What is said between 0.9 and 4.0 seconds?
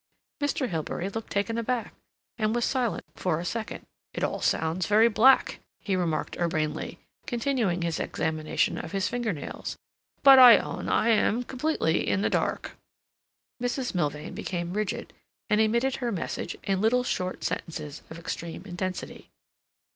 looked taken aback, and was silent for a second.